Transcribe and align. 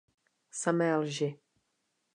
Samé 0.61 0.89
lži. 1.01 1.29